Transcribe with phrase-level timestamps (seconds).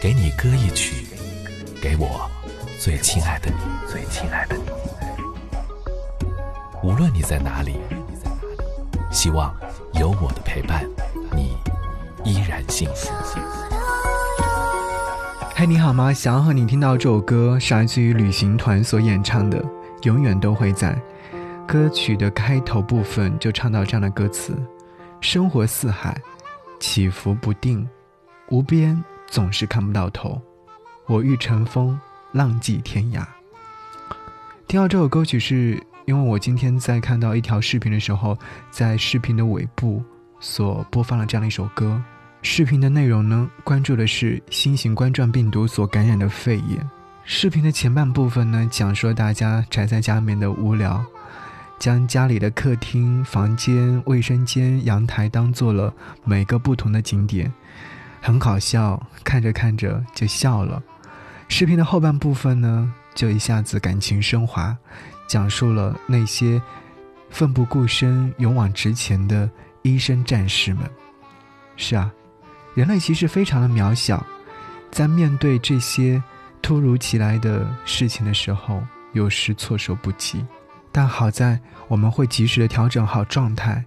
[0.00, 1.04] 给你歌一曲，
[1.78, 2.26] 给我
[2.78, 3.56] 最亲爱的你，
[3.86, 4.62] 最亲爱的你。
[6.82, 7.76] 无论你在哪里，
[9.10, 9.54] 希望
[9.92, 10.88] 有我的陪伴，
[11.36, 11.54] 你
[12.24, 13.10] 依然幸福。
[15.54, 16.14] 嗨，你好吗？
[16.14, 19.62] 想要和你听到这首歌，是来自于旅行团所演唱的
[20.04, 20.98] 《永远都会在》。
[21.66, 24.56] 歌曲的开头部分就唱到这样的歌词：
[25.20, 26.18] 生活似海，
[26.80, 27.86] 起伏不定，
[28.48, 30.38] 无边总是看不到头。
[31.06, 31.98] 我欲乘风，
[32.32, 33.24] 浪迹天涯。
[34.66, 38.36] 听到这首歌曲，是因为我今天在看到一条视频的时候，
[38.70, 40.02] 在视频的尾部
[40.40, 42.02] 所播放了这样的一首歌。
[42.42, 46.90] 视频的内容呢，关注的是新型冠状病毒所感染的肺炎。
[47.24, 51.04] 视频的前半部分呢，讲述了大家宅在家里面的无聊，
[51.78, 55.92] 将家里的客厅、房间、卫生间、阳台当做了
[56.24, 57.52] 每个不同的景点，
[58.20, 60.82] 很搞笑，看着看着就笑了。
[61.48, 64.76] 视频的后半部分呢，就一下子感情升华，
[65.26, 66.60] 讲述了那些
[67.30, 69.50] 奋不顾身、勇往直前的
[69.82, 70.88] 医生战士们。
[71.76, 72.12] 是啊。
[72.74, 74.24] 人类其实非常的渺小，
[74.92, 76.22] 在面对这些
[76.62, 78.80] 突如其来的事情的时候，
[79.12, 80.46] 有时措手不及。
[80.92, 83.84] 但好在我们会及时的调整好状态，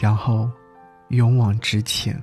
[0.00, 0.50] 然后
[1.08, 2.20] 勇往直前。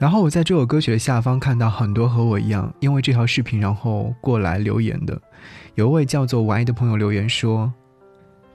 [0.00, 5.20] 然后我在这首歌曲的下方看到很多和我一样，因为这条视频然后过来留言的，
[5.74, 7.70] 有一位叫做王的朋友留言说：“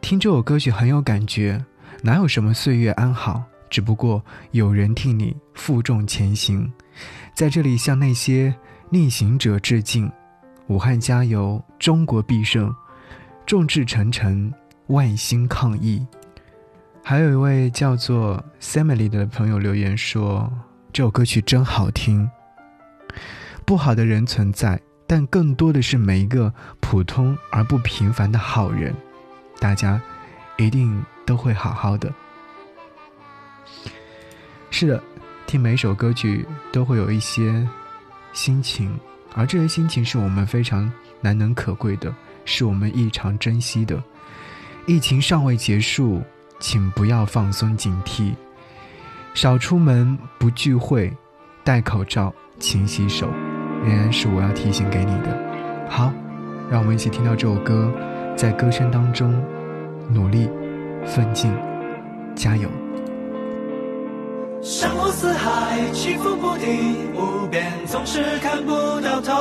[0.02, 1.64] 听这首歌曲很有感觉，
[2.02, 6.72] 哪有什么岁月安好。”只不过有人替你负重前行，
[7.36, 8.54] 在这里向那些
[8.90, 10.12] 逆行者致敬。
[10.66, 12.74] 武汉加油，中国必胜！
[13.46, 14.52] 众志成城，
[14.88, 16.04] 万心抗疫。
[17.04, 20.52] 还有一位叫做 Sammy 的朋友留言说
[20.96, 22.26] ：“这首歌曲真好听。”
[23.68, 28.96] 不好的人存在，但更多的是每一个普通而不平凡的好人。
[29.60, 30.02] 大家
[30.56, 32.14] 一定都会好好的。
[34.72, 35.04] 是的，
[35.46, 37.68] 听每首歌曲都会有一些
[38.32, 38.98] 心情，
[39.34, 40.90] 而这些心情是我们非常
[41.20, 44.02] 难能可贵的，是我们异常珍惜的。
[44.86, 46.24] 疫情尚未结束，
[46.62, 48.34] 请不要放松警惕，
[49.36, 51.12] 少出门，不聚会，
[51.62, 53.28] 戴口罩，勤洗手，
[53.84, 55.38] 仍然是我要提醒给你的。
[55.90, 56.10] 好，
[56.72, 57.92] 让我们一起听到这首歌，
[58.38, 59.36] 在歌声当中
[60.10, 60.50] 努力
[61.06, 61.54] 奋进，
[62.34, 62.70] 加油。
[64.62, 69.34] 山河四海，起伏不定，无边总是看不到头。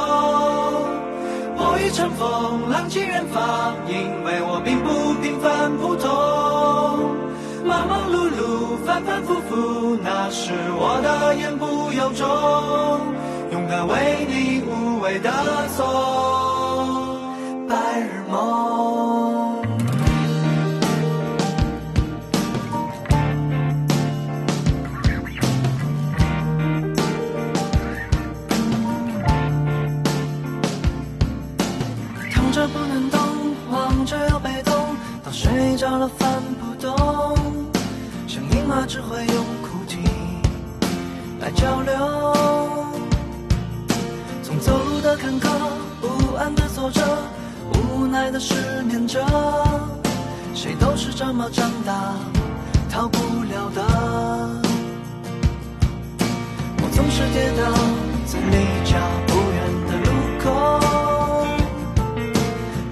[1.56, 3.94] 我欲乘风，浪迹远方，因
[4.24, 7.23] 为我并不平凡普通。
[7.64, 12.28] 忙忙碌碌，反反复复，那是我的言不由衷。
[13.52, 15.30] 勇敢为你无畏的
[15.76, 16.86] 做
[17.68, 19.62] 白日梦。
[32.30, 33.18] 躺着不能动，
[33.72, 34.74] 望着又被动，
[35.24, 36.94] 到睡着了翻不动，
[38.74, 39.98] 像鹰马只会用哭泣
[41.40, 41.92] 来交流。
[44.42, 45.48] 从走路的坎坷，
[46.00, 47.00] 不安的走着，
[47.72, 49.24] 无奈的失眠着，
[50.54, 52.14] 谁都是这么长大，
[52.90, 53.82] 逃不了的。
[56.82, 57.62] 我总是跌倒
[58.26, 58.98] 在离家
[59.28, 60.10] 不远的路
[60.42, 60.48] 口，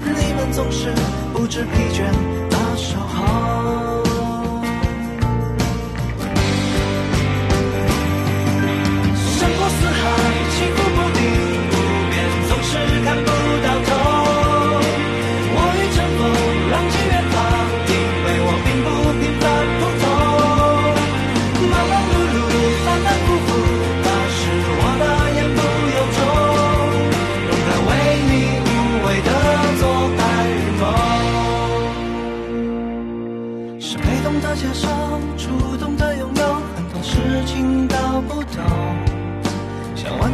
[0.05, 0.95] 你们总是
[1.33, 2.05] 不知疲倦
[2.51, 2.57] 的。
[2.77, 3.92] 守候。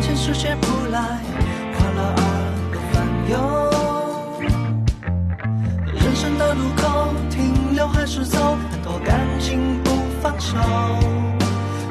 [0.00, 1.00] 世界不来，
[1.76, 2.22] 卡了耳
[2.72, 2.96] 朵烦
[3.30, 3.34] 忧。
[5.94, 8.56] 人生的路口，停留还是走？
[8.70, 9.90] 很多感情不
[10.20, 10.56] 放手，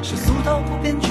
[0.02, 1.07] 是俗套不变。